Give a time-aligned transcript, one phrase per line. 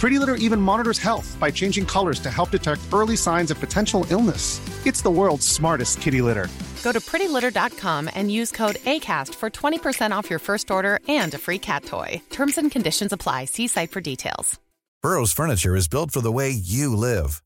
[0.00, 4.06] Pretty Litter even monitors health by changing colors to help detect early signs of potential
[4.08, 4.58] illness.
[4.86, 6.48] It's the world's smartest kitty litter.
[6.82, 11.38] Go to prettylitter.com and use code ACAST for 20% off your first order and a
[11.38, 12.22] free cat toy.
[12.30, 13.44] Terms and conditions apply.
[13.44, 14.58] See site for details.
[15.02, 17.42] Burrow's furniture is built for the way you live.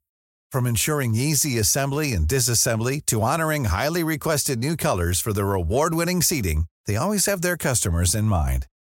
[0.52, 6.22] From ensuring easy assembly and disassembly to honoring highly requested new colors for their award-winning
[6.22, 8.66] seating, they always have their customers in mind.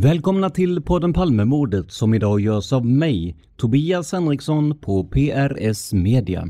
[0.00, 6.48] Välkomna till podden Palmemordet som idag görs av mig, Tobias Henriksson på PRS Media.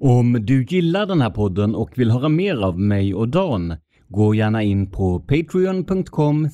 [0.00, 3.74] Om du gillar den här podden och vill höra mer av mig och Dan,
[4.08, 6.48] gå gärna in på patreon.com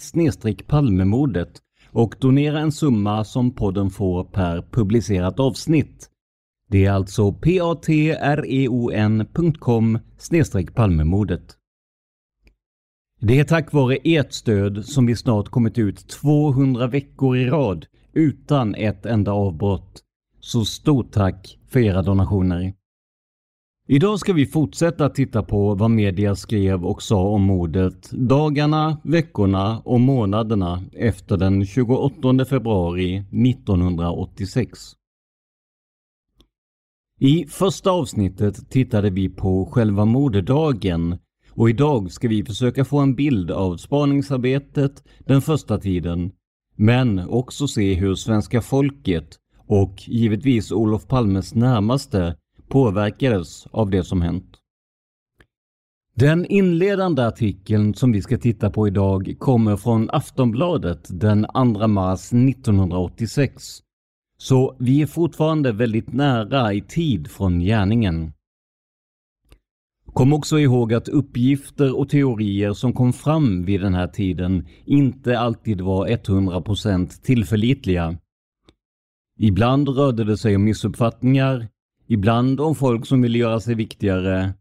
[0.67, 1.53] palmemordet
[1.91, 6.11] och donera en summa som podden får per publicerat avsnitt.
[6.69, 8.39] Det är alltså patreon.com
[10.75, 11.57] palmemordet.
[13.25, 17.87] Det är tack vare ert stöd som vi snart kommit ut 200 veckor i rad
[18.13, 20.03] utan ett enda avbrott.
[20.41, 22.75] Så stort tack för era donationer.
[23.89, 29.81] Idag ska vi fortsätta titta på vad media skrev och sa om mordet dagarna, veckorna
[29.85, 34.79] och månaderna efter den 28 februari 1986.
[37.21, 41.19] I första avsnittet tittade vi på själva morddagen
[41.55, 46.33] och idag ska vi försöka få en bild av spaningsarbetet den första tiden,
[46.77, 52.37] men också se hur svenska folket och givetvis Olof Palmes närmaste
[52.69, 54.57] påverkades av det som hänt.
[56.15, 62.33] Den inledande artikeln som vi ska titta på idag kommer från Aftonbladet den 2 mars
[62.33, 63.79] 1986.
[64.39, 68.33] Så vi är fortfarande väldigt nära i tid från gärningen.
[70.13, 75.39] Kom också ihåg att uppgifter och teorier som kom fram vid den här tiden inte
[75.39, 78.19] alltid var 100% tillförlitliga.
[79.39, 81.69] Ibland rörde det sig om missuppfattningar,
[82.07, 84.55] ibland om folk som ville göra sig viktigare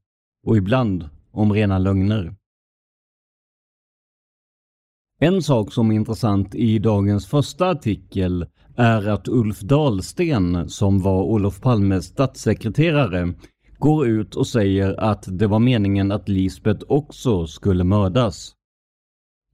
[0.47, 2.35] och ibland om rena lögner.
[5.19, 8.45] En sak som är intressant i dagens första artikel
[8.75, 13.33] är att Ulf Dahlsten, som var Olof Palmes statssekreterare,
[13.81, 18.55] går ut och säger att det var meningen att Lisbeth också skulle mördas.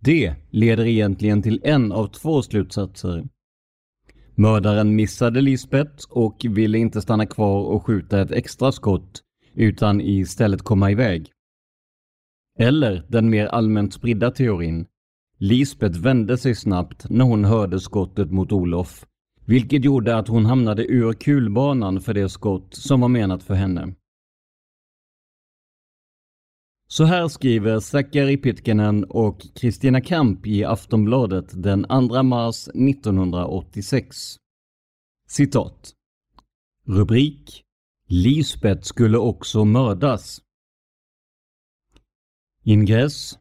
[0.01, 3.27] Det leder egentligen till en av två slutsatser.
[4.35, 9.21] Mördaren missade Lisbeth och ville inte stanna kvar och skjuta ett extra skott
[9.53, 11.31] utan istället komma iväg.
[12.59, 14.85] Eller den mer allmänt spridda teorin.
[15.39, 19.06] Lisbeth vände sig snabbt när hon hörde skottet mot Olof,
[19.45, 23.94] vilket gjorde att hon hamnade ur kulbanan för det skott som var menat för henne.
[26.89, 34.36] Så här skriver Sakari Pitkinen och Kristina Kamp i Aftonbladet den 2 mars 1986.
[35.28, 35.94] Citat.
[36.86, 37.63] Rubrik
[38.10, 40.42] Lisbeth skulle också mördas.
[42.63, 43.38] Ingress.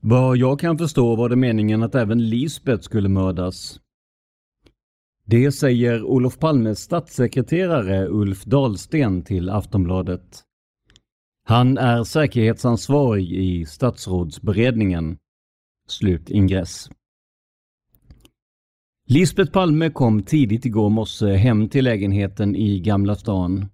[0.00, 3.80] Vad jag kan förstå var det meningen att även Lisbeth skulle mördas.
[5.26, 10.44] Det säger Olof Palmes statssekreterare Ulf Dahlsten till Aftonbladet.
[11.46, 15.18] Han är säkerhetsansvarig i statsrådsberedningen.
[15.88, 16.90] Slut ingress.
[19.06, 23.68] Lisbeth Palme kom tidigt igår morse hem till lägenheten i Gamla stan.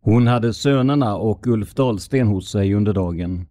[0.00, 3.46] Hon hade sönerna och Ulf Dahlsten hos sig under dagen.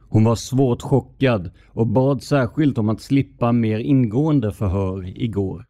[0.00, 5.65] Hon var svårt chockad och bad särskilt om att slippa mer ingående förhör igår.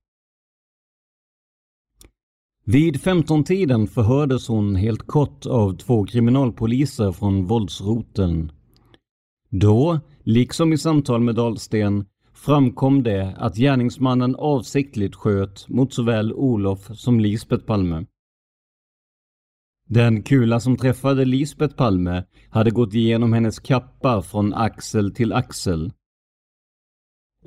[2.69, 8.53] Vid 15-tiden förhördes hon helt kort av två kriminalpoliser från våldsroteln.
[9.51, 12.05] Då, liksom i samtal med Dahlsten,
[12.35, 18.07] framkom det att gärningsmannen avsiktligt sköt mot såväl Olof som Lisbet Palme.
[19.89, 25.93] Den kula som träffade Lisbet Palme hade gått igenom hennes kappa från axel till axel.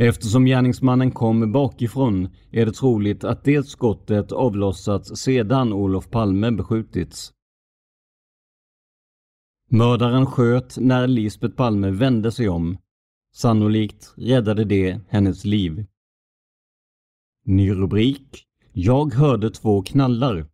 [0.01, 7.33] Eftersom gärningsmannen kom bakifrån är det troligt att det skottet avlossats sedan Olof Palme beskjutits.
[9.69, 12.77] Mördaren sköt när Lisbet Palme vände sig om.
[13.35, 15.85] Sannolikt räddade det hennes liv.
[17.45, 18.45] Ny rubrik.
[18.71, 20.47] Jag hörde två knallar.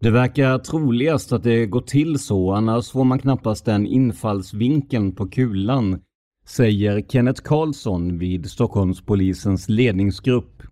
[0.00, 5.28] Det verkar troligast att det går till så, annars får man knappast den infallsvinkeln på
[5.28, 6.00] kulan,
[6.46, 10.62] säger Kenneth Karlsson vid Stockholmspolisens ledningsgrupp.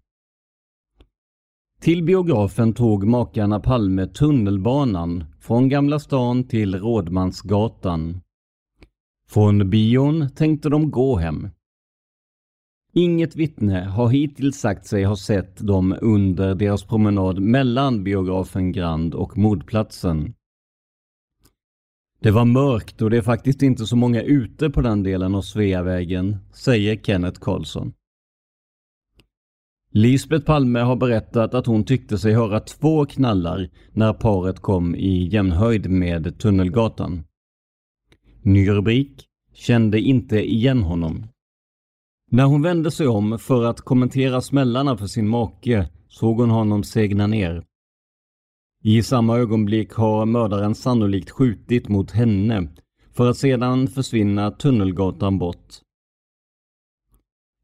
[1.81, 8.21] Till biografen tog makarna Palme tunnelbanan från Gamla stan till Rådmansgatan.
[9.29, 11.49] Från bion tänkte de gå hem.
[12.93, 19.15] Inget vittne har hittills sagt sig ha sett dem under deras promenad mellan biografen Grand
[19.15, 20.35] och mordplatsen.
[22.25, 25.43] Det var mörkt och det är faktiskt inte så många ute på den delen av
[25.43, 27.93] Sveavägen, säger Kenneth Karlsson.
[29.91, 35.29] Lisbeth Palme har berättat att hon tyckte sig höra två knallar när paret kom i
[35.29, 37.25] jämnhöjd med Tunnelgatan.
[38.43, 39.27] Ny rubrik.
[39.55, 41.27] Kände inte igen honom.
[42.31, 46.85] När hon vände sig om för att kommentera smällarna för sin make såg hon honom
[46.85, 47.65] segna ner.
[48.87, 52.69] I samma ögonblick har mördaren sannolikt skjutit mot henne
[53.13, 55.75] för att sedan försvinna Tunnelgatan bort.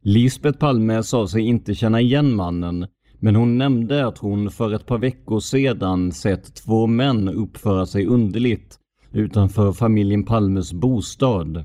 [0.03, 2.87] Lisbeth Palme sa sig inte känna igen mannen
[3.19, 8.07] men hon nämnde att hon för ett par veckor sedan sett två män uppföra sig
[8.07, 8.79] underligt
[9.13, 11.65] utanför familjen Palmes bostad.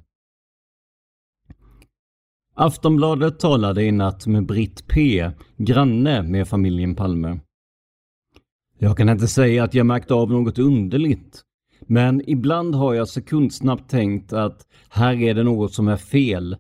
[2.54, 7.40] Aftonbladet talade i natt med Britt P, granne med familjen Palme.
[8.78, 11.42] Jag kan inte säga att jag märkt av något underligt.
[11.82, 16.58] Men ibland har jag sekundsnabbt tänkt att här är det något som är fel.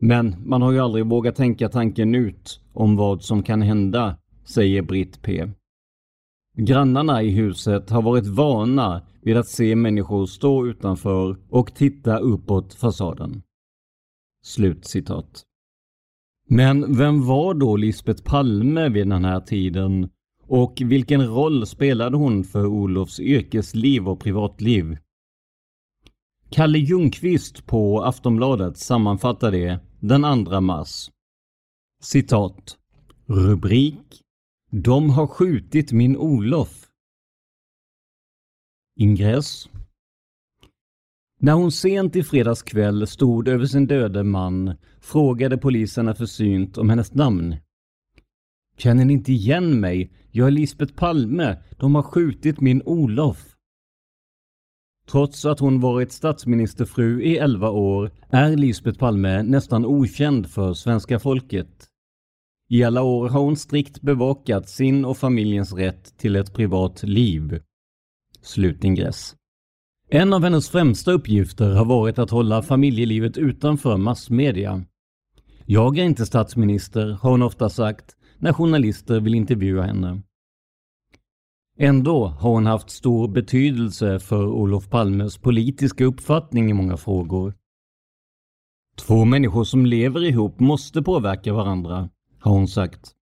[0.00, 4.82] Men man har ju aldrig vågat tänka tanken ut om vad som kan hända, säger
[4.82, 5.50] Britt P.
[6.56, 12.74] Grannarna i huset har varit vana vid att se människor stå utanför och titta uppåt
[12.74, 13.42] fasaden.
[14.42, 15.42] Slutcitat.
[16.48, 20.08] Men vem var då Lisbet Palme vid den här tiden
[20.48, 24.96] och vilken roll spelade hon för Olofs yrkesliv och privatliv?
[26.50, 31.10] Kalle Ljungqvist på Aftonbladet sammanfattar det den 2 mars.
[32.02, 32.78] Citat.
[33.26, 34.22] Rubrik.
[34.70, 36.86] De har skjutit min Olof.
[38.96, 39.68] Ingress.
[41.38, 46.90] När hon sent i fredags kväll stod över sin döde man frågade poliserna försynt om
[46.90, 47.56] hennes namn.
[48.76, 50.10] Känner ni inte igen mig?
[50.30, 51.56] Jag är Lisbeth Palme.
[51.78, 53.56] De har skjutit min Olof.
[55.08, 61.18] Trots att hon varit statsministerfru i 11 år är Lisbeth Palme nästan okänd för svenska
[61.18, 61.86] folket.
[62.68, 67.60] I alla år har hon strikt bevakat sin och familjens rätt till ett privat liv.
[68.42, 69.34] Slutingress.
[70.10, 74.84] En av hennes främsta uppgifter har varit att hålla familjelivet utanför massmedia.
[75.66, 80.22] Jag är inte statsminister, har hon ofta sagt när journalister vill intervjua henne.
[81.78, 87.54] Ändå har hon haft stor betydelse för Olof Palmes politiska uppfattning i många frågor.
[88.96, 92.08] Två människor som lever ihop måste påverka varandra,
[92.40, 93.12] har hon sagt.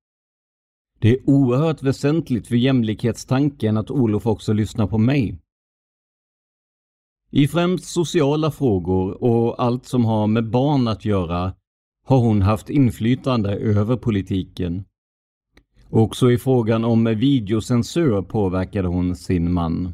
[0.98, 5.40] Det är oerhört väsentligt för jämlikhetstanken att Olof också lyssnar på mig.
[7.30, 11.54] I främst sociala frågor och allt som har med barn att göra
[12.04, 14.84] har hon haft inflytande över politiken.
[15.90, 19.92] Också i frågan om videocensur påverkade hon sin man.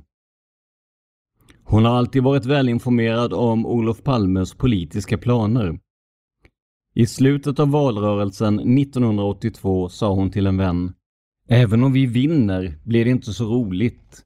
[1.65, 5.81] Hon har alltid varit välinformerad om Olof Palmes politiska planer.
[6.95, 10.93] I slutet av valrörelsen 1982 sa hon till en vän
[11.53, 14.25] Även om vi vinner blir det inte så roligt.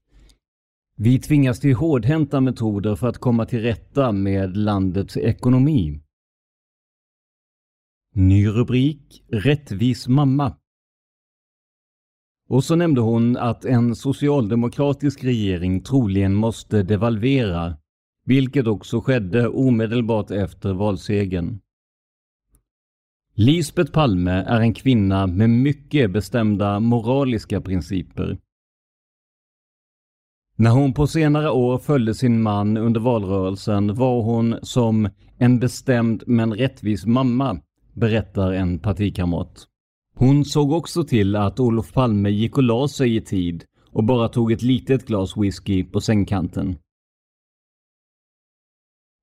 [0.97, 6.01] Vi tvingas till hårdhänta metoder för att komma till rätta med landets ekonomi.
[8.15, 10.57] Ny rubrik Rättvis mamma.
[12.49, 17.77] Och så nämnde hon att en socialdemokratisk regering troligen måste devalvera,
[18.25, 21.61] vilket också skedde omedelbart efter valsegern.
[23.35, 28.39] Lisbet Palme är en kvinna med mycket bestämda moraliska principer.
[30.57, 35.09] När hon på senare år följde sin man under valrörelsen var hon som
[35.39, 37.61] en bestämd men rättvis mamma,
[37.93, 39.69] berättar en partikamrat.
[40.17, 44.29] Hon såg också till att Olof Palme gick och la sig i tid och bara
[44.29, 46.77] tog ett litet glas whisky på sängkanten.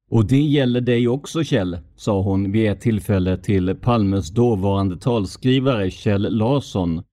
[0.09, 5.91] Och det gäller dig också Kjell, sa hon vid ett tillfälle till Palmes dåvarande talskrivare
[5.91, 7.03] Kjell Larsson,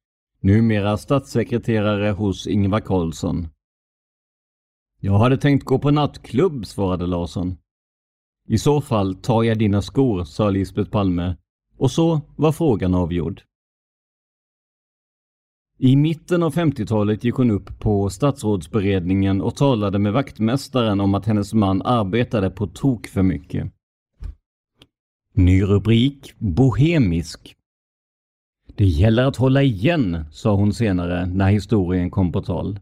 [0.41, 3.49] numera statssekreterare hos Ingvar Carlsson.
[5.01, 7.57] Jag hade tänkt gå på nattklubb, svarade Larsson.
[8.49, 11.37] I så fall tar jag dina skor, sa Lisbeth Palme.
[11.77, 13.43] Och så var frågan avgjord.
[15.81, 21.27] I mitten av 50-talet gick hon upp på statsrådsberedningen och talade med vaktmästaren om att
[21.27, 23.73] hennes man arbetade på tok för mycket.
[25.35, 27.55] Ny rubrik Bohemisk.
[28.77, 32.81] Det gäller att hålla igen, sa hon senare när historien kom på tal.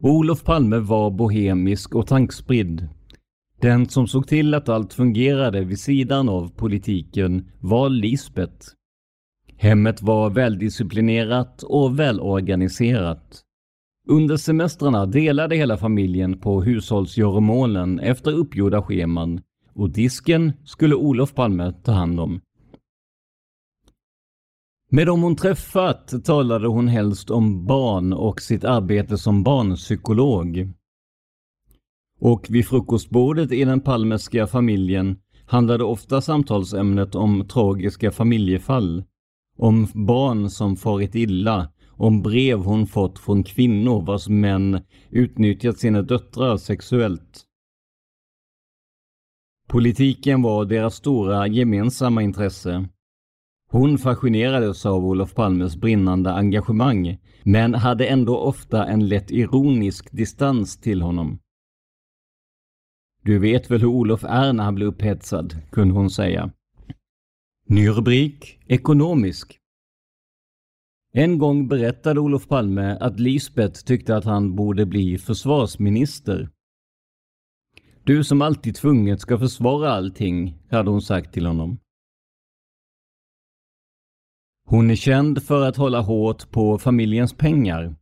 [0.00, 2.88] Olof Palme var bohemisk och tankspridd.
[3.60, 8.81] Den som såg till att allt fungerade vid sidan av politiken var Lisbeth.
[9.62, 13.42] Hemmet var väldisciplinerat och välorganiserat.
[14.08, 19.40] Under semestrarna delade hela familjen på hushållsgöromålen efter uppgjorda scheman
[19.74, 22.40] och disken skulle Olof Palme ta hand om.
[24.90, 30.70] Med dem hon träffat talade hon helst om barn och sitt arbete som barnpsykolog.
[32.20, 39.04] Och vid frukostbordet i den palmeska familjen handlade ofta samtalsämnet om tragiska familjefall.
[39.58, 44.80] Om barn som farit illa, om brev hon fått från kvinnor vars män
[45.10, 47.42] utnyttjat sina döttrar sexuellt.
[49.68, 52.88] Politiken var deras stora gemensamma intresse.
[53.70, 60.76] Hon fascinerades av Olof Palmes brinnande engagemang, men hade ändå ofta en lätt ironisk distans
[60.80, 61.38] till honom.
[63.24, 66.50] Du vet väl hur Olof är när han blir upphetsad, kunde hon säga.
[67.66, 69.58] Ny rubrik Ekonomisk.
[71.12, 76.48] En gång berättade Olof Palme att Lisbeth tyckte att han borde bli försvarsminister.
[78.04, 81.78] Du som alltid tvunget ska försvara allting, hade hon sagt till honom.
[84.64, 87.96] Hon är känd för att hålla hårt på familjens pengar.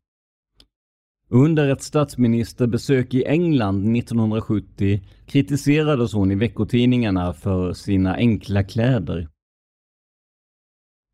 [1.28, 9.28] Under ett statsministerbesök i England 1970 kritiserades hon i veckotidningarna för sina enkla kläder.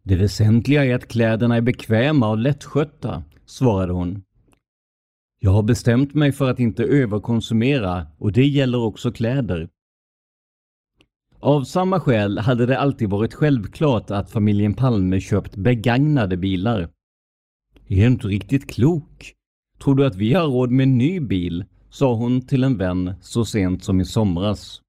[0.08, 4.22] Det väsentliga är att kläderna är bekväma och lättskötta, svarade hon.
[5.40, 9.68] Jag har bestämt mig för att inte överkonsumera och det gäller också kläder.
[11.40, 16.80] Av samma skäl hade det alltid varit självklart att familjen Palme köpt begagnade bilar.
[17.86, 19.32] Är du inte riktigt klok?
[19.82, 21.64] Tror du att vi har råd med en ny bil?
[21.90, 24.80] sa hon till en vän så sent som i somras.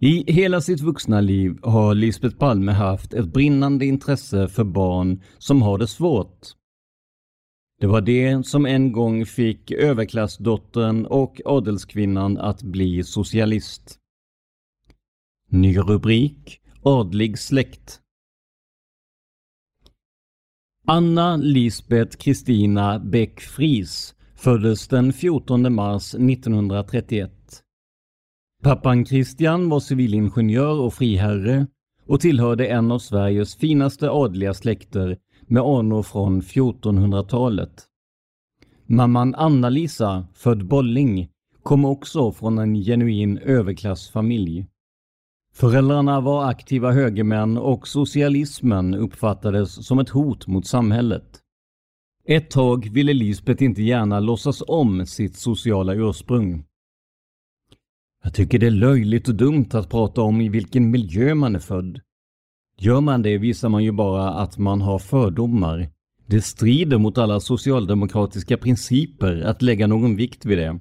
[0.00, 5.62] I hela sitt vuxna liv har Lisbeth Palme haft ett brinnande intresse för barn som
[5.62, 6.46] har det svårt.
[7.80, 13.98] Det var det som en gång fick överklassdottern och adelskvinnan att bli socialist.
[15.48, 18.00] Ny rubrik Adlig släkt
[20.84, 27.35] Anna Lisbeth Kristina Bäck Fries föddes den 14 mars 1931.
[28.62, 31.66] Pappan Christian var civilingenjör och friherre
[32.06, 37.84] och tillhörde en av Sveriges finaste adliga släkter med anor från 1400-talet.
[38.86, 41.28] Mamman Anna-Lisa, född Bolling,
[41.62, 44.66] kom också från en genuin överklassfamilj.
[45.54, 51.40] Föräldrarna var aktiva högermän och socialismen uppfattades som ett hot mot samhället.
[52.24, 56.64] Ett tag ville Lisbeth inte gärna låtsas om sitt sociala ursprung.
[58.26, 61.58] Jag tycker det är löjligt och dumt att prata om i vilken miljö man är
[61.58, 62.00] född.
[62.78, 65.90] Gör man det visar man ju bara att man har fördomar.
[66.26, 70.80] Det strider mot alla socialdemokratiska principer att lägga någon vikt vid det.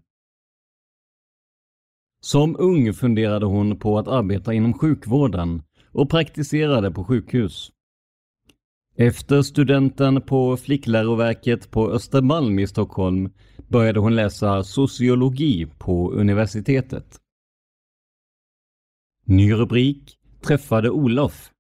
[2.22, 5.62] Som ung funderade hon på att arbeta inom sjukvården
[5.92, 7.72] och praktiserade på sjukhus.
[8.96, 13.30] Efter studenten på Flickläroverket på Östermalm i Stockholm
[13.68, 17.22] började hon läsa sociologi på universitetet.
[19.28, 21.52] Ny rubrik Träffade Olof.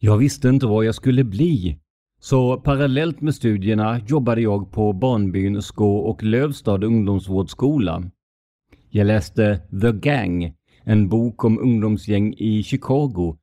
[0.00, 1.78] Jag visste inte vad jag skulle bli,
[2.20, 8.10] så parallellt med studierna jobbade jag på barnbyn Skå och Lövstad ungdomsvårdsskola.
[8.90, 13.38] Jag läste The Gang, en bok om ungdomsgäng i Chicago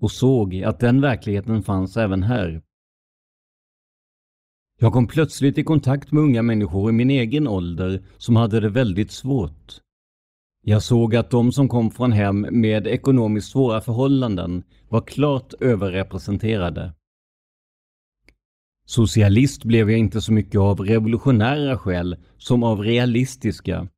[0.00, 2.62] och såg att den verkligheten fanns även här.
[4.78, 8.68] Jag kom plötsligt i kontakt med unga människor i min egen ålder som hade det
[8.68, 9.87] väldigt svårt.
[10.62, 16.92] Jag såg att de som kom från hem med ekonomiskt svåra förhållanden var klart överrepresenterade.
[18.86, 23.88] Socialist blev jag inte så mycket av revolutionära skäl som av realistiska.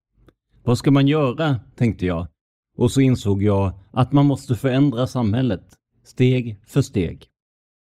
[0.63, 2.27] Vad ska man göra, tänkte jag.
[2.77, 5.65] Och så insåg jag att man måste förändra samhället,
[6.05, 7.27] steg för steg.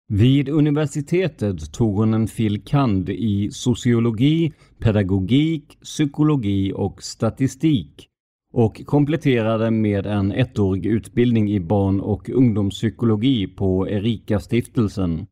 [0.08, 2.64] Vid universitetet tog hon en fil.
[2.64, 3.10] kand.
[3.10, 8.10] i sociologi, pedagogik, psykologi och statistik
[8.54, 15.28] och kompletterade med en ettårig utbildning i barn och ungdomspsykologi på Erika-stiftelsen.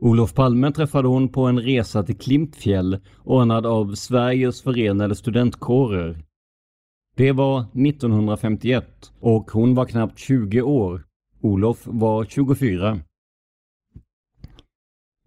[0.00, 6.24] Olof Palme träffade hon på en resa till Klimpfjäll ordnad av Sveriges förenade studentkårer.
[7.16, 11.04] Det var 1951 och hon var knappt 20 år.
[11.40, 13.00] Olof var 24.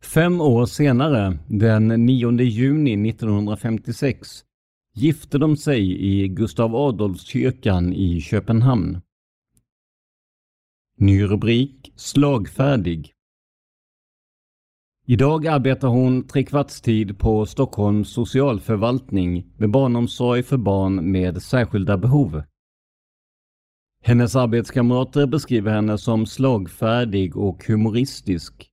[0.01, 4.45] Fem år senare, den 9 juni 1956,
[4.98, 9.02] gifte de sig i Gustav Adolfskyrkan i Köpenhamn.
[10.98, 13.14] Ny rubrik Slagfärdig
[15.06, 22.44] Idag arbetar hon trekvartstid på Stockholms socialförvaltning med barnomsorg för barn med särskilda behov.
[24.02, 28.70] Hennes arbetskamrater beskriver henne som slagfärdig och humoristisk.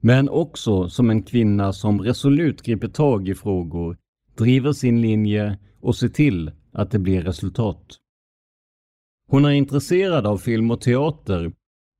[0.00, 3.96] Men också som en kvinna som resolut griper tag i frågor,
[4.36, 7.98] driver sin linje och ser till att det blir resultat.
[9.28, 11.52] Hon är intresserad av film och teater,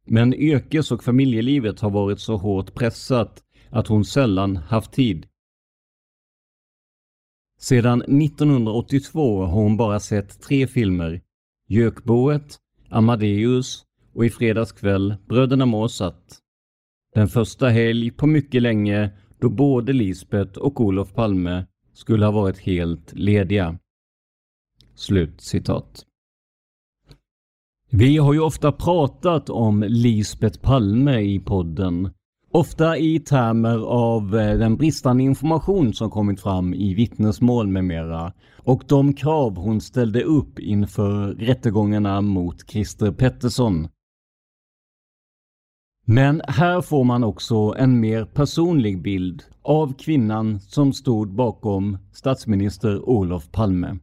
[0.07, 5.27] men yrkes och familjelivet har varit så hårt pressat att hon sällan haft tid.
[7.61, 11.21] Sedan 1982 har hon bara sett tre filmer.
[11.69, 16.25] Gökboet, Amadeus och i fredags kväll Bröderna Mozart.
[17.15, 22.59] Den första helg på mycket länge då både Lisbeth och Olof Palme skulle ha varit
[22.59, 23.79] helt lediga.
[24.95, 26.07] Slut citat.
[27.91, 32.11] Vi har ju ofta pratat om Lisbeth Palme i podden
[32.55, 38.33] Ofta i termer av eh, den bristande information som kommit fram i vittnesmål med mera
[38.57, 43.89] och de krav hon ställde upp inför rättegångarna mot Christer Pettersson.
[46.07, 53.09] Men här får man också en mer personlig bild av kvinnan som stod bakom statsminister
[53.09, 53.99] Olof Palme.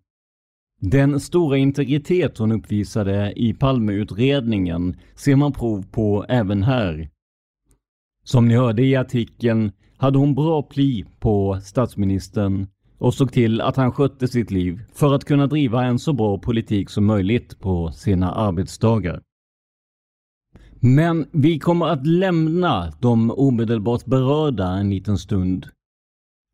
[0.82, 7.10] Den stora integritet hon uppvisade i Palmeutredningen ser man prov på även här
[8.24, 13.76] som ni hörde i artikeln hade hon bra pli på statsministern och såg till att
[13.76, 17.92] han skötte sitt liv för att kunna driva en så bra politik som möjligt på
[17.92, 19.22] sina arbetsdagar.
[20.84, 25.68] Men vi kommer att lämna de omedelbart berörda en liten stund.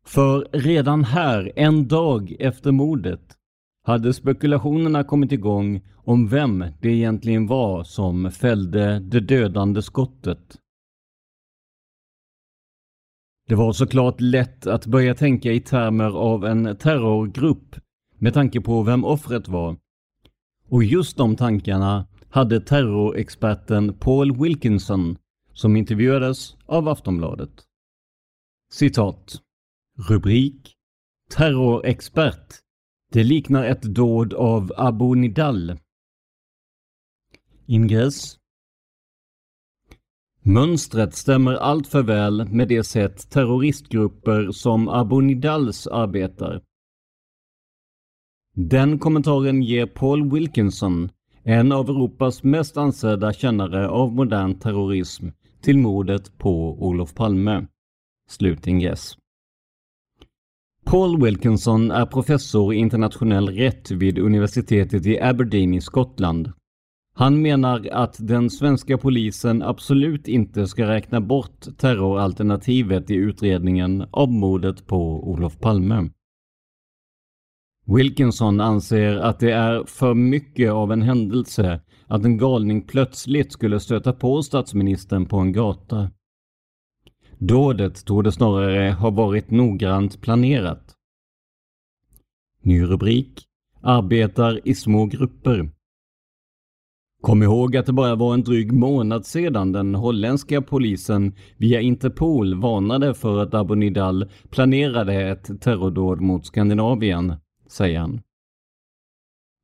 [0.06, 3.36] För redan här, en dag efter mordet,
[3.84, 10.58] hade spekulationerna kommit igång om vem det egentligen var som fällde det dödande skottet.
[13.48, 17.76] Det var såklart lätt att börja tänka i termer av en terrorgrupp
[18.18, 19.76] med tanke på vem offret var.
[20.68, 25.18] Och just de tankarna hade terrorexperten Paul Wilkinson
[25.52, 27.64] som intervjuades av Aftonbladet.
[28.70, 29.42] Citat.
[30.08, 30.74] Rubrik
[31.30, 32.54] Terrorexpert.
[33.12, 35.78] Det liknar ett dåd av Abu Nidal.
[37.66, 38.38] Ingress
[40.42, 46.62] Mönstret stämmer allt för väl med det sätt terroristgrupper som Abu Nidals arbetar.
[48.54, 51.10] Den kommentaren ger Paul Wilkinson,
[51.42, 55.26] en av Europas mest ansedda kännare av modern terrorism,
[55.62, 57.66] till mordet på Olof Palme.
[58.30, 59.16] Slutingress.
[60.84, 66.52] Paul Wilkinson är professor i internationell rätt vid universitetet i Aberdeen i Skottland
[67.18, 74.32] han menar att den svenska polisen absolut inte ska räkna bort terroralternativet i utredningen av
[74.32, 76.10] mordet på Olof Palme.
[77.96, 83.80] Wilkinson anser att det är för mycket av en händelse att en galning plötsligt skulle
[83.80, 86.10] stöta på statsministern på en gata.
[87.38, 90.94] Dådet torde snarare ha varit noggrant planerat.
[92.62, 93.44] Ny rubrik
[93.82, 95.70] Arbetar i små grupper.
[97.20, 102.54] Kom ihåg att det bara var en dryg månad sedan den holländska polisen via Interpol
[102.54, 107.34] varnade för att Abu Nidal planerade ett terrordåd mot Skandinavien,
[107.68, 108.20] säger han.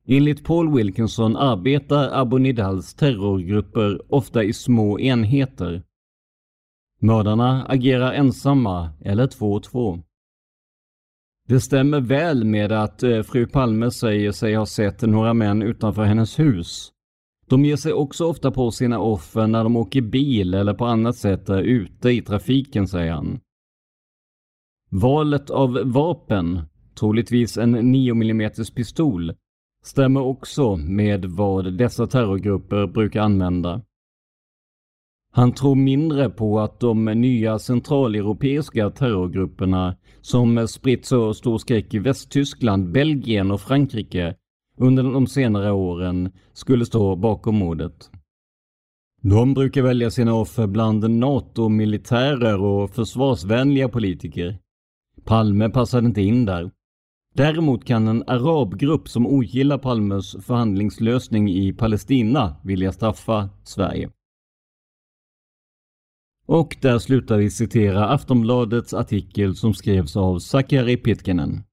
[0.07, 5.83] Enligt Paul Wilkinson arbetar Abu Nidals terrorgrupper ofta i små enheter.
[6.99, 9.99] Mördarna agerar ensamma eller två och två.
[11.47, 16.03] Det stämmer väl med att eh, fru Palme säger sig ha sett några män utanför
[16.03, 16.91] hennes hus.
[17.47, 21.15] De ger sig också ofta på sina offer när de åker bil eller på annat
[21.15, 23.39] sätt är ute i trafiken, säger han.
[24.89, 26.61] Valet av vapen,
[26.99, 29.33] troligtvis en 9 mm pistol,
[29.83, 33.81] stämmer också med vad dessa terrorgrupper brukar använda.
[35.31, 41.99] Han tror mindre på att de nya centraleuropeiska terrorgrupperna som spritt så stor skräck i
[41.99, 44.35] Västtyskland, Belgien och Frankrike
[44.77, 48.09] under de senare åren skulle stå bakom mordet.
[49.21, 54.57] De brukar välja sina offer bland NATO-militärer och försvarsvänliga politiker.
[55.23, 56.71] Palme passade inte in där.
[57.37, 64.09] Däremot kan en arabgrupp som ogillar Palmes förhandlingslösning i Palestina vilja straffa Sverige.
[66.47, 71.63] Och där slutar vi citera Aftonbladets artikel som skrevs av Sakari Pitkinen.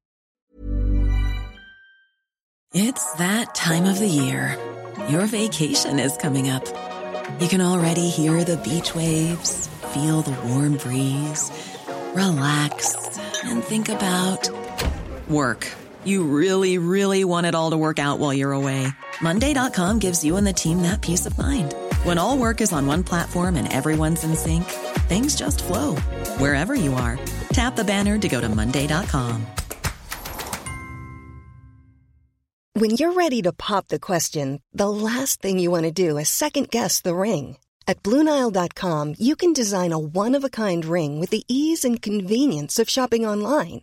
[2.74, 4.56] It's that time of the year.
[5.10, 6.62] Your vacation is coming up.
[7.40, 11.52] You can already hear the beach waves, feel the warm breeze,
[12.14, 12.96] relax
[13.44, 14.61] and think about
[15.32, 15.68] work.
[16.04, 18.88] You really, really want it all to work out while you're away.
[19.20, 21.74] Monday.com gives you and the team that peace of mind.
[22.04, 24.64] When all work is on one platform and everyone's in sync,
[25.08, 25.96] things just flow
[26.38, 27.18] wherever you are.
[27.52, 29.46] Tap the banner to go to Monday.com.
[32.74, 36.28] When you're ready to pop the question, the last thing you want to do is
[36.28, 37.58] second guess the ring.
[37.86, 42.00] At Bluenile.com, you can design a one of a kind ring with the ease and
[42.00, 43.82] convenience of shopping online.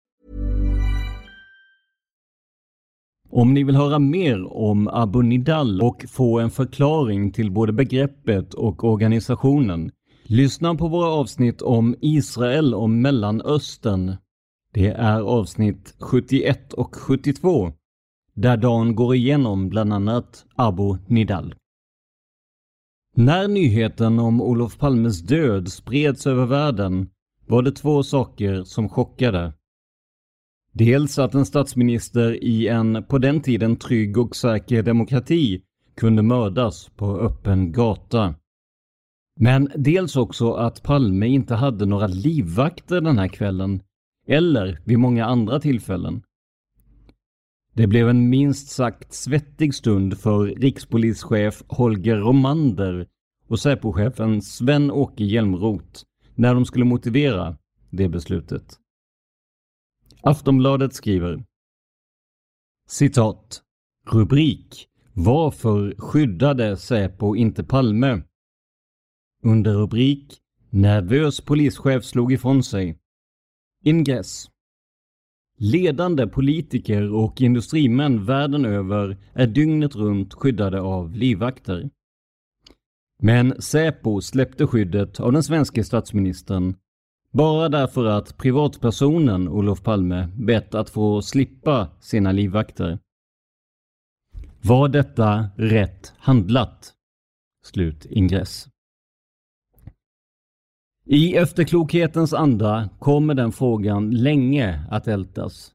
[3.31, 8.53] Om ni vill höra mer om Abu Nidal och få en förklaring till både begreppet
[8.53, 9.91] och organisationen,
[10.23, 14.15] lyssna på våra avsnitt om Israel och Mellanöstern
[14.73, 17.71] det är avsnitt 71 och 72
[18.33, 21.55] där Dan går igenom bland annat Abu Nidal.
[23.15, 27.09] När nyheten om Olof Palmes död spreds över världen
[27.47, 29.53] var det två saker som chockade.
[30.73, 35.61] Dels att en statsminister i en på den tiden trygg och säker demokrati
[35.95, 38.35] kunde mördas på öppen gata.
[39.39, 43.81] Men dels också att Palme inte hade några livvakter den här kvällen
[44.27, 46.23] eller vid många andra tillfällen.
[47.73, 53.07] Det blev en minst sagt svettig stund för rikspolischef Holger Romander
[53.47, 56.03] och Säpochefen Sven-Åke Hjälmroth
[56.35, 57.57] när de skulle motivera
[57.89, 58.77] det beslutet.
[60.23, 61.43] Aftonbladet skriver
[62.87, 63.61] Citat
[64.11, 68.23] Rubrik Varför skyddade Säpo inte Palme?
[69.43, 70.37] Under rubrik
[70.69, 72.99] Nervös polischef slog ifrån sig
[73.83, 74.49] Ingress
[75.57, 81.89] Ledande politiker och industrimän världen över är dygnet runt skyddade av livvakter.
[83.19, 86.75] Men Säpo släppte skyddet av den svenska statsministern
[87.31, 92.99] bara därför att privatpersonen Olof Palme bett att få slippa sina livvakter.
[94.61, 96.93] Var detta rätt handlat?
[97.65, 98.67] Slut ingress.
[101.05, 105.71] I efterklokhetens anda kommer den frågan länge att ältas.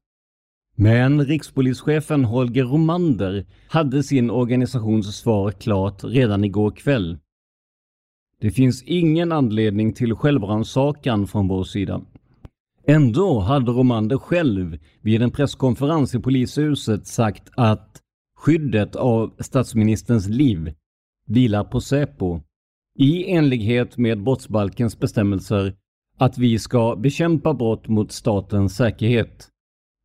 [0.77, 7.19] Men rikspolischefen Holger Romander hade sin organisations svar klart redan igår kväll.
[8.46, 12.02] Det finns ingen anledning till självrannsakan från vår sida.
[12.87, 18.00] Ändå hade Romander själv vid en presskonferens i polishuset sagt att
[18.37, 20.74] skyddet av statsministerns liv
[21.28, 22.40] vilar på Säpo
[22.98, 25.74] i enlighet med brottsbalkens bestämmelser
[26.18, 29.48] att vi ska bekämpa brott mot statens säkerhet.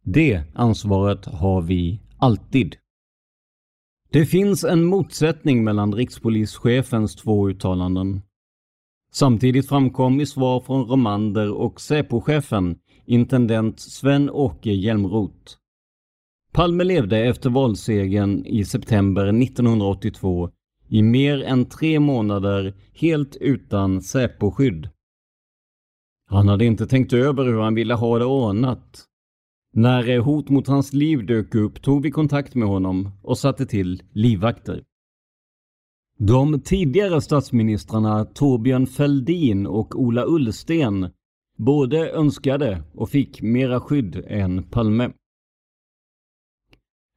[0.03, 2.75] Det ansvaret har vi alltid.
[4.11, 8.21] Det finns en motsättning mellan rikspolischefens två uttalanden.
[9.13, 15.55] Samtidigt framkom i svar från Romander och Säpochefen, intendent Sven-Åke Hjälmroth.
[16.53, 20.49] Palme levde efter valsegern i september 1982
[20.89, 24.89] i mer än tre månader helt utan Säposkydd.
[26.29, 29.05] Han hade inte tänkt över hur han ville ha det ordnat.
[29.73, 34.01] När hot mot hans liv dök upp tog vi kontakt med honom och satte till
[34.11, 34.83] livvakter.
[36.27, 41.09] De tidigare statsministrarna Torbjörn Fälldin och Ola Ullsten
[41.57, 45.11] både önskade och fick mera skydd än Palme.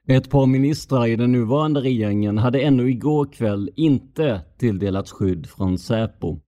[0.09, 5.79] Ett par ministrar i den nuvarande regeringen hade ännu igår kväll inte tilldelats skydd från
[5.79, 6.40] Säpo.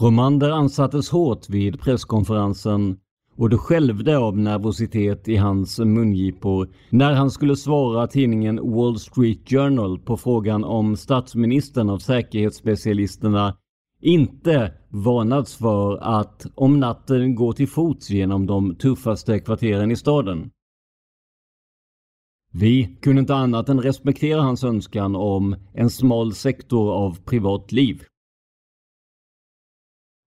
[0.00, 2.98] Romander ansattes hårt vid presskonferensen
[3.36, 9.50] och det skälvde av nervositet i hans mungipor när han skulle svara tidningen Wall Street
[9.50, 13.56] Journal på frågan om statsministern av säkerhetsspecialisterna
[14.00, 20.50] inte varnats för att om natten gå till fots genom de tuffaste kvarteren i staden.
[22.52, 28.02] Vi kunde inte annat än respektera hans önskan om en smal sektor av privatliv.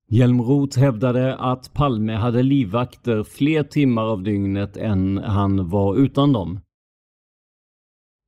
[0.09, 6.59] Hjelmroth hävdade att Palme hade livvakter fler timmar av dygnet än han var utan dem.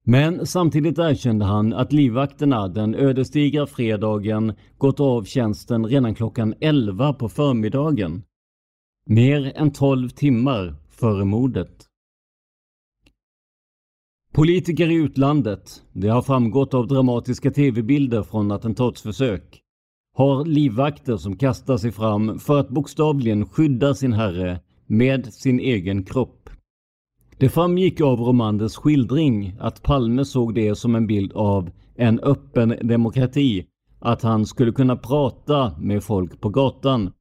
[0.06, 7.14] Men samtidigt erkände han att livvakterna den ödesdigra fredagen gått av tjänsten redan klockan 11
[7.14, 8.24] på förmiddagen.
[9.06, 11.86] Mer än 12 timmar före mordet.
[14.34, 19.62] Politiker i utlandet, det har framgått av dramatiska tv-bilder från attentatsförsök,
[20.20, 26.04] har livvakter som kastar sig fram för att bokstavligen skydda sin herre med sin egen
[26.04, 26.50] kropp.
[27.38, 32.76] Det framgick av Romanders skildring att Palme såg det som en bild av en öppen
[32.82, 33.66] demokrati,
[34.00, 37.12] att han skulle kunna prata med folk på gatan.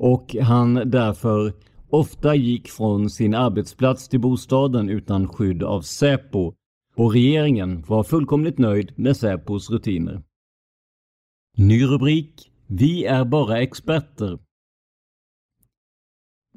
[0.00, 1.52] Och han därför
[1.90, 6.52] ofta gick från sin arbetsplats till bostaden utan skydd av Säpo
[6.96, 10.22] och regeringen var fullkomligt nöjd med Säpos rutiner.
[11.58, 14.38] Ny rubrik Vi är bara experter.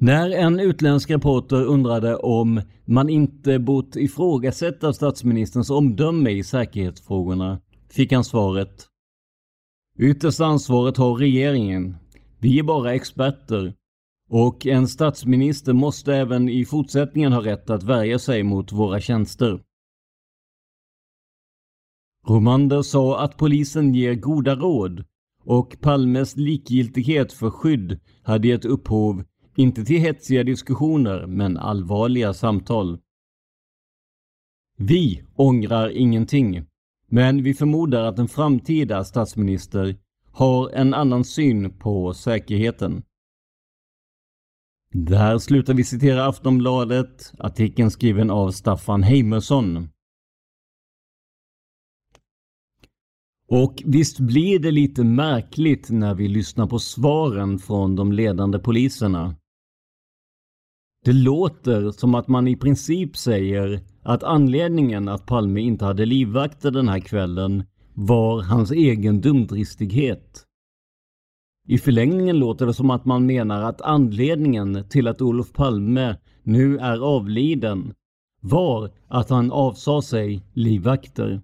[0.00, 8.12] När en utländsk reporter undrade om man inte bort ifrågasätta statsministerns omdöme i säkerhetsfrågorna fick
[8.12, 8.86] han svaret
[9.98, 11.96] Ytterst ansvaret har regeringen.
[12.38, 13.74] Vi är bara experter
[14.30, 19.60] och en statsminister måste även i fortsättningen ha rätt att värja sig mot våra tjänster.
[22.28, 25.04] Romander sa att polisen ger goda råd
[25.44, 29.24] och Palmes likgiltighet för skydd hade gett upphov,
[29.56, 32.98] inte till hetsiga diskussioner, men allvarliga samtal.
[34.76, 36.66] Vi ångrar ingenting,
[37.08, 39.96] men vi förmodar att en framtida statsminister
[40.32, 43.02] har en annan syn på säkerheten.
[44.92, 49.88] Där slutar vi citera Aftonbladet, artikeln skriven av Staffan Heimersson.
[53.50, 59.34] Och visst blir det lite märkligt när vi lyssnar på svaren från de ledande poliserna.
[61.04, 66.70] Det låter som att man i princip säger att anledningen att Palme inte hade livvakter
[66.70, 70.44] den här kvällen var hans egen dumdristighet.
[71.68, 76.78] I förlängningen låter det som att man menar att anledningen till att Olof Palme nu
[76.78, 77.94] är avliden
[78.40, 81.42] var att han avsade sig livvakter.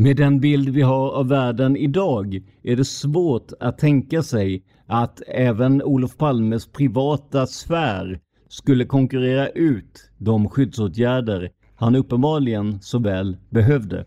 [0.00, 5.22] Med den bild vi har av världen idag är det svårt att tänka sig att
[5.26, 14.06] även Olof Palmes privata sfär skulle konkurrera ut de skyddsåtgärder han uppenbarligen så väl behövde.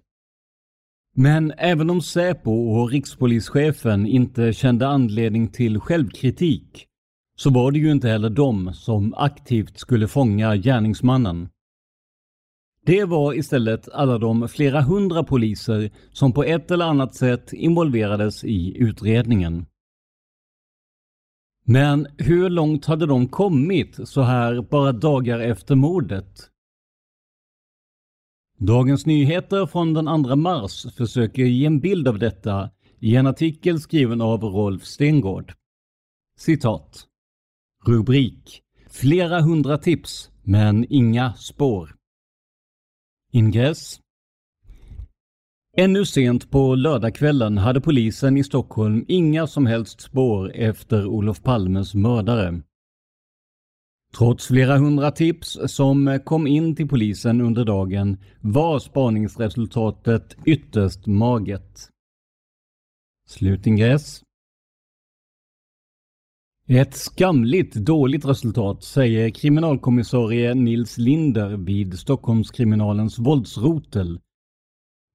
[1.16, 6.86] Men även om Säpo och rikspolischefen inte kände anledning till självkritik
[7.36, 11.50] så var det ju inte heller de som aktivt skulle fånga gärningsmannen.
[12.86, 18.44] Det var istället alla de flera hundra poliser som på ett eller annat sätt involverades
[18.44, 19.66] i utredningen.
[21.66, 26.50] Men hur långt hade de kommit så här bara dagar efter mordet?
[28.58, 32.70] Dagens Nyheter från den 2 mars försöker ge en bild av detta
[33.00, 35.54] i en artikel skriven av Rolf Stengård.
[36.38, 37.08] Citat.
[37.86, 41.96] Rubrik Flera hundra tips, men inga spår.
[43.36, 44.00] Ingress
[45.78, 51.94] Ännu sent på lördagskvällen hade polisen i Stockholm inga som helst spår efter Olof Palmes
[51.96, 52.62] mördare.
[54.18, 61.90] Trots flera hundra tips som kom in till polisen under dagen var spaningsresultatet ytterst maget.
[63.28, 64.24] Slutingress.
[66.68, 74.20] Ett skamligt dåligt resultat, säger kriminalkommissarie Nils Linder vid Stockholmskriminalens våldsrotel.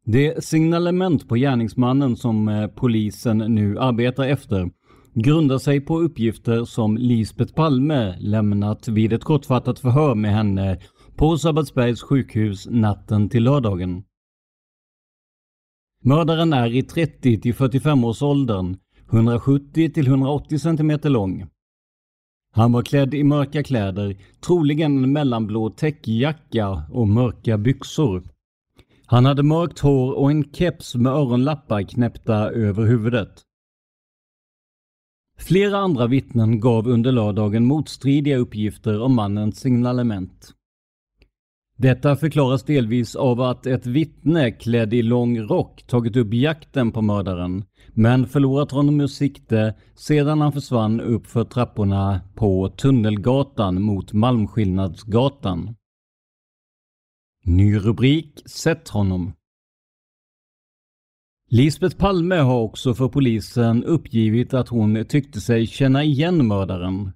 [0.04, 4.70] Det signalement på gärningsmannen som eh, polisen nu arbetar efter
[5.14, 10.80] grundar sig på uppgifter som Lisbeth Palme lämnat vid ett kortfattat förhör med henne
[11.16, 14.02] på Sabbatsbergs sjukhus natten till lördagen.
[16.02, 18.76] Mördaren är i 30 till 45 års åldern,
[19.12, 21.46] 170 till 180 cm lång.
[22.52, 28.22] Han var klädd i mörka kläder, troligen en mellanblå täckjacka och mörka byxor.
[29.06, 33.42] Han hade mörkt hår och en keps med öronlappar knäppta över huvudet.
[35.38, 40.54] Flera andra vittnen gav under lördagen motstridiga uppgifter om mannens signalement.
[41.76, 47.02] Detta förklaras delvis av att ett vittne klädd i lång rock tagit upp jakten på
[47.02, 47.64] mördaren,
[47.98, 55.74] men förlorat honom ur sikte sedan han försvann upp för trapporna på Tunnelgatan mot Malmskillnadsgatan.
[57.44, 59.32] Ny rubrik Sätt honom.
[61.50, 67.12] Lisbeth Palme har också för polisen uppgivit att hon tyckte sig känna igen mördaren.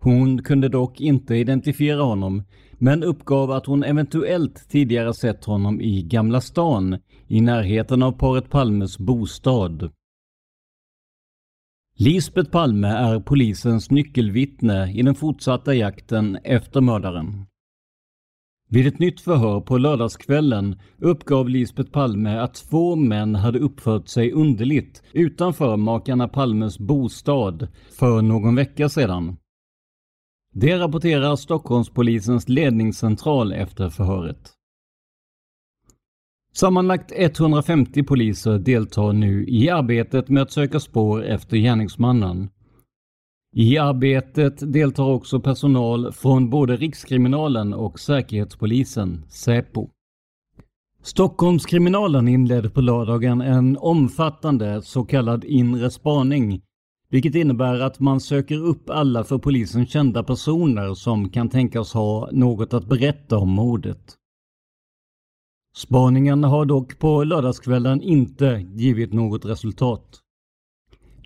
[0.00, 6.02] Hon kunde dock inte identifiera honom, men uppgav att hon eventuellt tidigare sett honom i
[6.02, 9.90] Gamla stan, i närheten av paret Palmes bostad.
[11.98, 17.46] Lisbeth Palme är polisens nyckelvittne i den fortsatta jakten efter mördaren.
[18.68, 24.32] Vid ett nytt förhör på lördagskvällen uppgav Lisbeth Palme att två män hade uppfört sig
[24.32, 29.36] underligt utanför makarna Palmes bostad för någon vecka sedan.
[30.52, 34.55] Det rapporterar Stockholmspolisens ledningscentral efter förhöret.
[36.56, 42.48] Sammanlagt 150 poliser deltar nu i arbetet med att söka spår efter gärningsmannen.
[43.54, 49.88] I arbetet deltar också personal från både Rikskriminalen och Säkerhetspolisen, Säpo.
[51.02, 56.62] Stockholmskriminalen inledde på lördagen en omfattande så kallad inre spaning,
[57.10, 62.28] vilket innebär att man söker upp alla för polisen kända personer som kan tänkas ha
[62.32, 64.16] något att berätta om mordet.
[65.76, 70.20] Spaningen har dock på lördagskvällen inte givit något resultat.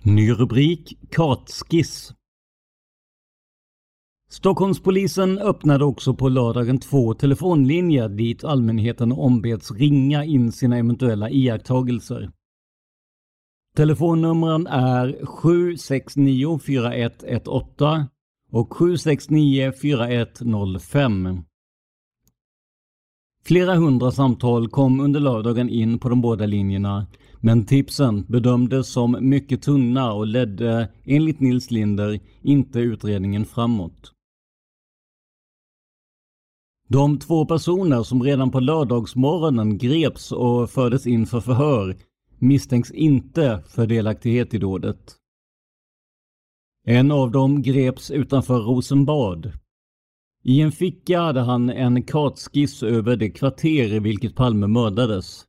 [0.03, 2.13] Ny rubrik Kartskiss
[4.29, 12.31] Stockholmspolisen öppnade också på lördagen två telefonlinjer dit allmänheten ombeds ringa in sina eventuella iakttagelser.
[13.75, 18.05] Telefonnumren är 769 4118
[18.51, 21.43] och 769 4105.
[23.43, 27.07] Flera hundra samtal kom under lördagen in på de båda linjerna,
[27.39, 34.11] men tipsen bedömdes som mycket tunna och ledde, enligt Nils Linder, inte utredningen framåt.
[36.87, 41.97] De två personer som redan på lördagsmorgonen greps och fördes in för förhör
[42.39, 45.15] misstänks inte för delaktighet i dådet.
[46.87, 49.51] En av dem greps utanför Rosenbad.
[50.43, 55.45] I en ficka hade han en kartskiss över det kvarter i vilket Palme mördades.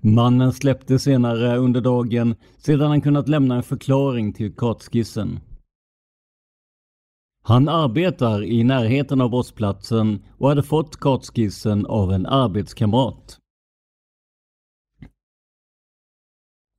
[0.00, 5.40] Mannen släpptes senare under dagen sedan han kunnat lämna en förklaring till kartskissen.
[7.42, 13.38] Han arbetar i närheten av brottsplatsen och hade fått kartskissen av en arbetskamrat.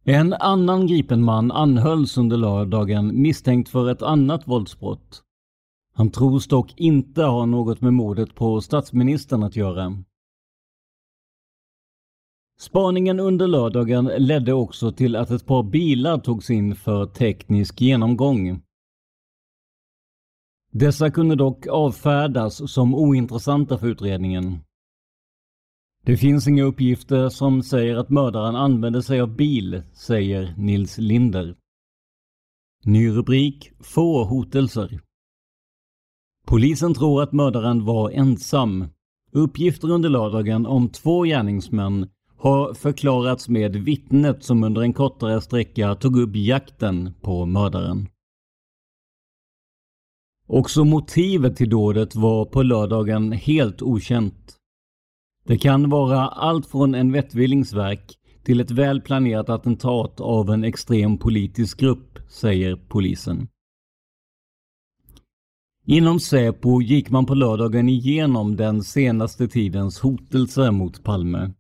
[0.04, 5.25] En annan gripen man anhölls under lördagen misstänkt för ett annat våldsbrott.
[5.98, 10.04] Han tros dock inte ha något med mordet på statsministern att göra.
[12.60, 18.62] Spaningen under lördagen ledde också till att ett par bilar togs in för teknisk genomgång.
[20.72, 24.60] Dessa kunde dock avfärdas som ointressanta för utredningen.
[26.04, 31.56] Det finns inga uppgifter som säger att mördaren använde sig av bil, säger Nils Linder.
[32.84, 35.05] Ny rubrik Få hotelser.
[36.46, 38.86] Polisen tror att mördaren var ensam.
[39.32, 45.96] Uppgifter under lördagen om två gärningsmän har förklarats med vittnet som under en kortare sträcka
[45.96, 48.08] tog upp jakten på mördaren.
[50.48, 54.56] Också motivet till dådet var på lördagen helt okänt.
[55.46, 61.18] Det kan vara allt från en vettvillingsverk till ett väl planerat attentat av en extrem
[61.18, 63.48] politisk grupp, säger polisen.
[65.88, 71.52] Inom Säpo gick man på lördagen igenom den senaste tidens hotelser mot Palme.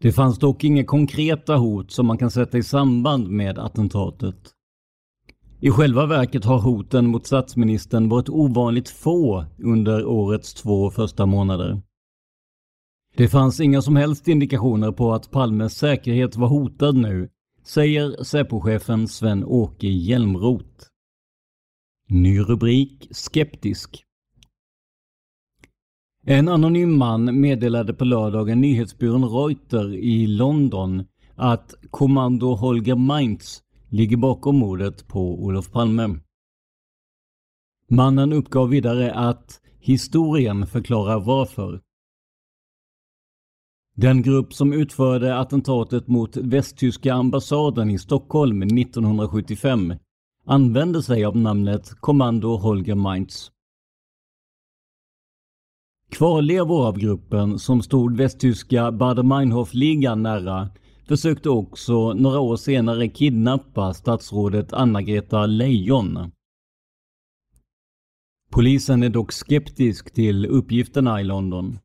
[0.00, 4.36] Det fanns dock inga konkreta hot som man kan sätta i samband med attentatet.
[5.60, 11.82] I själva verket har hoten mot statsministern varit ovanligt få under årets två första månader.
[13.16, 17.28] Det fanns inga som helst indikationer på att Palmes säkerhet var hotad nu,
[17.64, 20.93] säger Säpochefen Sven-Åke Hjälmroth.
[22.08, 24.04] Ny rubrik Skeptisk.
[26.26, 34.16] En anonym man meddelade på lördagen nyhetsbyrån Reuter i London att kommando Holger Mainz ligger
[34.16, 36.18] bakom mordet på Olof Palme.
[37.90, 41.80] Mannen uppgav vidare att historien förklarar varför.
[43.96, 49.94] Den grupp som utförde attentatet mot västtyska ambassaden i Stockholm 1975
[50.44, 53.50] använde sig av namnet Kommando Holger Mainz.
[56.10, 60.68] Kvarlevor av gruppen som stod västtyska Baader-Meinhof-ligan nära
[61.08, 66.30] försökte också några år senare kidnappa statsrådet Anna-Greta Leijon.
[68.50, 71.78] Polisen är dock skeptisk till uppgifterna i London.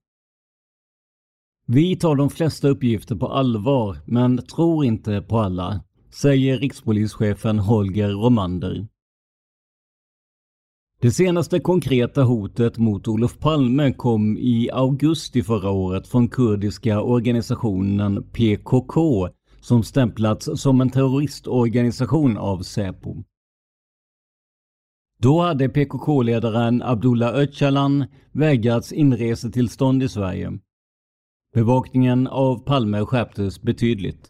[1.65, 8.09] Vi tar de flesta uppgifter på allvar, men tror inte på alla, säger rikspolischefen Holger
[8.09, 8.87] Romander.
[11.01, 18.23] Det senaste konkreta hotet mot Olof Palme kom i augusti förra året från kurdiska organisationen
[18.23, 19.29] PKK
[19.61, 23.23] som stämplats som en terroristorganisation av Säpo.
[25.21, 30.59] Då hade PKK-ledaren Abdullah Öcalan vägrats inresetillstånd i Sverige.
[31.53, 34.29] Bevakningen av Palme skärptes betydligt.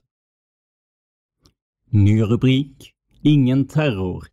[1.92, 4.24] Ny rubrik Ingen terror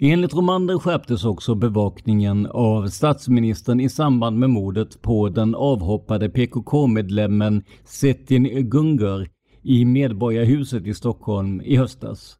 [0.00, 7.64] Enligt Romander skärptes också bevakningen av statsministern i samband med mordet på den avhoppade PKK-medlemmen
[7.84, 9.28] Setin Gungur
[9.62, 12.36] i Medborgarhuset i Stockholm i höstas.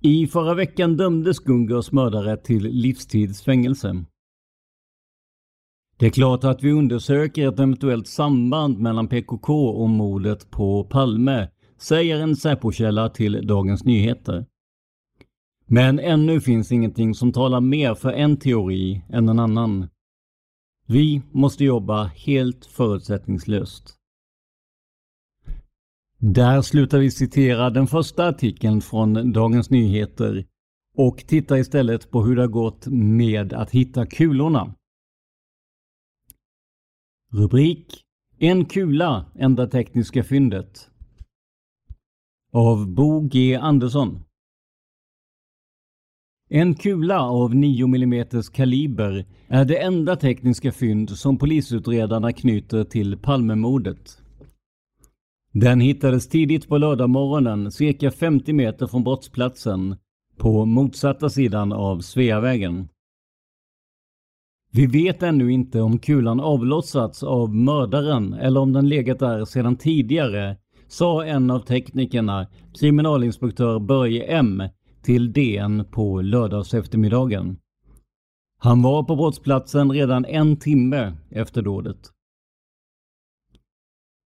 [0.00, 4.04] I förra veckan dömdes Gungurs mördare till livstidsfängelse.
[5.96, 11.48] Det är klart att vi undersöker ett eventuellt samband mellan PKK och mordet på Palme,
[11.82, 14.46] säger en Säpokälla till Dagens Nyheter.
[15.66, 19.88] Men ännu finns ingenting som talar mer för en teori än en annan.
[20.86, 23.96] Vi måste jobba helt förutsättningslöst.
[26.18, 30.44] Där slutar vi citera den första artikeln från Dagens Nyheter
[30.96, 34.74] och tittar istället på hur det har gått med att hitta kulorna.
[37.32, 38.04] Rubrik
[38.38, 40.91] En kula, enda tekniska fyndet.
[42.54, 44.24] Av Bo G Andersson.
[46.48, 53.18] En kula av 9 mm kaliber är det enda tekniska fynd som polisutredarna knyter till
[53.18, 54.18] Palmemordet.
[55.52, 59.96] Den hittades tidigt på lördagmorgonen cirka 50 meter från brottsplatsen
[60.36, 62.88] på motsatta sidan av Sveavägen.
[64.72, 69.76] Vi vet ännu inte om kulan avlossats av mördaren eller om den legat där sedan
[69.76, 70.56] tidigare,
[70.92, 74.62] sa en av teknikerna, kriminalinspektör Börje M,
[75.02, 77.56] till DN på lördags eftermiddagen.
[78.58, 82.10] Han var på brottsplatsen redan en timme efter dådet.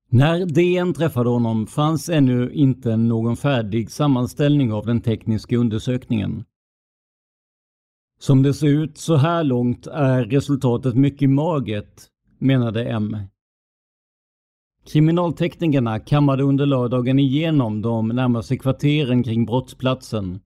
[0.08, 6.44] När DN träffade honom fanns ännu inte någon färdig sammanställning av den tekniska undersökningen.
[8.18, 12.02] Som det ser ut så här långt är resultatet mycket magert,
[12.38, 13.16] menade M.
[14.86, 20.40] Kriminalteknikerna kammade under lördagen igenom de närmaste kvarteren kring brottsplatsen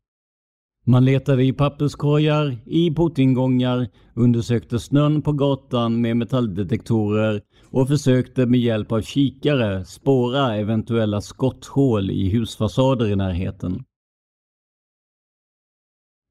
[0.90, 8.60] man letade i papperskorgar, i portingångar, undersökte snön på gatan med metalldetektorer och försökte med
[8.60, 13.84] hjälp av kikare spåra eventuella skotthål i husfasader i närheten.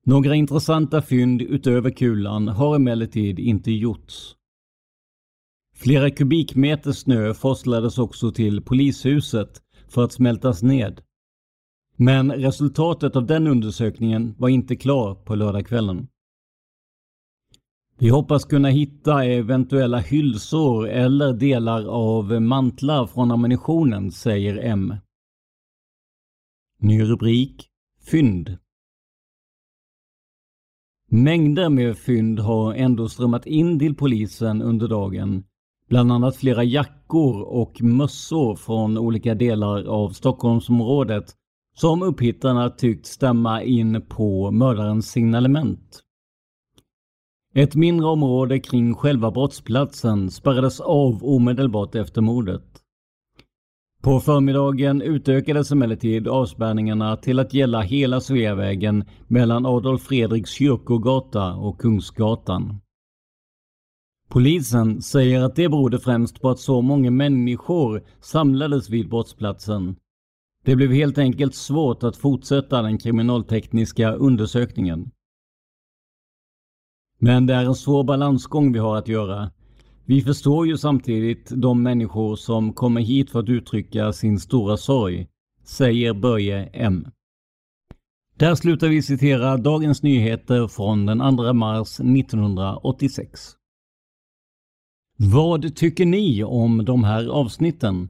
[0.05, 4.36] Några intressanta fynd utöver kulan har emellertid inte gjorts.
[5.82, 11.01] Flera kubikmeter snö forslades också till polishuset för att smältas ned.
[11.95, 16.07] Men resultatet av den undersökningen var inte klar på lördagskvällen.
[17.99, 24.93] Vi hoppas kunna hitta eventuella hylsor eller delar av mantlar från ammunitionen, säger M.
[26.80, 27.67] Ny rubrik
[28.11, 28.57] Fynd.
[31.11, 35.43] Mängder med fynd har ändå strömmat in till polisen under dagen.
[35.89, 41.35] Bland annat flera jackor och mössor från olika delar av Stockholmsområdet
[41.75, 46.03] som upphittarna tyckt stämma in på mördarens signalement.
[47.53, 52.63] Ett mindre område kring själva brottsplatsen spärrades av omedelbart efter mordet.
[54.01, 61.81] På förmiddagen utökades emellertid avspärrningarna till att gälla hela Sveavägen mellan Adolf Fredriks kyrkogata och
[61.81, 62.81] Kungsgatan.
[64.30, 69.95] Polisen säger att det berodde främst på att så många människor samlades vid brottsplatsen.
[70.63, 75.11] Det blev helt enkelt svårt att fortsätta den kriminaltekniska undersökningen.
[77.19, 79.51] Men det är en svår balansgång vi har att göra.
[80.05, 85.27] Vi förstår ju samtidigt de människor som kommer hit för att uttrycka sin stora sorg,
[85.63, 87.07] säger Börje M.
[88.38, 93.59] Där slutar vi citera Dagens Nyheter från den 2 mars 1986.
[95.22, 98.09] Vad tycker ni om de här avsnitten?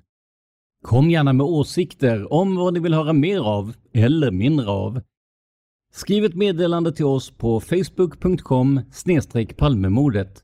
[0.84, 5.02] Kom gärna med åsikter om vad ni vill höra mer av eller mindre av.
[5.94, 8.82] Skriv ett meddelande till oss på facebook.com
[9.58, 10.44] palmemordet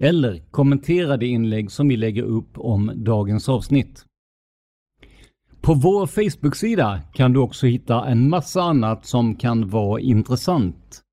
[0.00, 4.04] eller kommentera det inlägg som vi lägger upp om dagens avsnitt.
[5.60, 11.03] På vår Facebook-sida kan du också hitta en massa annat som kan vara intressant.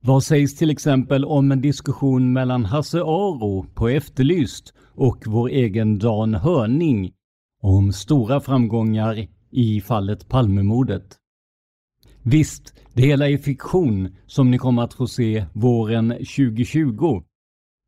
[0.00, 5.98] Vad sägs till exempel om en diskussion mellan Hasse Aro på Efterlyst och vår egen
[5.98, 7.12] Dan Hörning
[7.62, 11.16] om stora framgångar i fallet Palmemordet?
[12.22, 17.22] Visst, det hela är fiktion som ni kommer att få se våren 2020.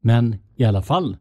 [0.03, 1.17] Men i alla fall.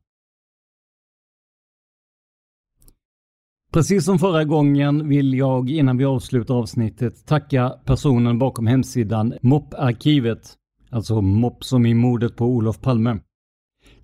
[3.74, 10.59] Precis som förra gången vill jag innan vi avslutar avsnittet tacka personen bakom hemsidan MOP-arkivet,
[10.90, 13.20] alltså MOP som i mordet på Olof Palme.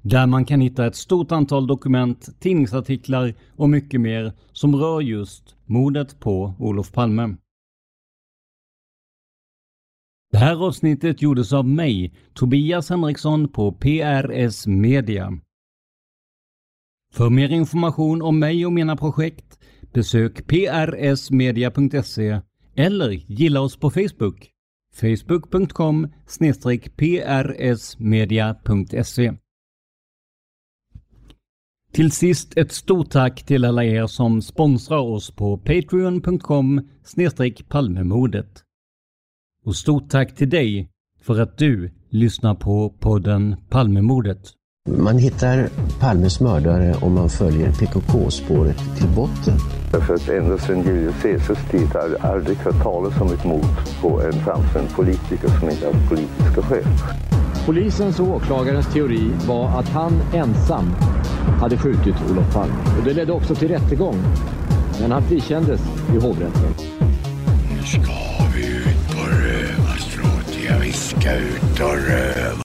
[0.01, 5.55] Där man kan hitta ett stort antal dokument, tidningsartiklar och mycket mer som rör just
[5.65, 7.35] mordet på Olof Palme.
[10.31, 15.39] Det här avsnittet gjordes av mig, Tobias Henriksson på PRS Media.
[17.13, 19.59] För mer information om mig och mina projekt
[19.93, 22.41] besök prsmedia.se
[22.75, 24.54] eller gilla oss på Facebook
[24.95, 26.07] facebook.com
[26.97, 29.33] prsmedia.se
[31.91, 36.89] Till sist ett stort tack till alla er som sponsrar oss på patreon.com
[37.67, 38.63] palmemodet.
[39.65, 40.89] Och stort tack till dig
[41.19, 44.53] för att du lyssnar på podden Palmemordet.
[44.89, 45.69] Man hittar
[45.99, 49.57] Palmes mördare om man följer PKK-spåret till botten.
[49.91, 53.65] Därför att ända sedan Julius Caesars tid har jag aldrig hört talas om ett mord
[54.01, 56.85] på en framstående politiker som inte haft politiska skäl.
[57.65, 60.85] Polisens och åklagarens teori var att han ensam
[61.59, 62.75] hade skjutit Olof Palme.
[62.99, 64.15] Och det ledde också till rättegång.
[65.01, 65.81] Men han frikändes
[66.15, 66.73] i hovrätten.
[67.71, 68.13] Nu ska
[68.55, 70.57] vi ut på rövarstråt.
[70.69, 72.64] Ja, vi ska ut och röva.